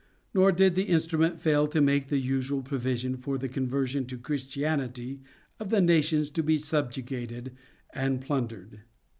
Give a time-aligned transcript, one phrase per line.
[0.33, 5.19] Nor did the instrument fail to make the usual provision for the conversion to Christianity
[5.59, 7.55] of the nations to be subjugated
[7.93, 8.81] and plundered.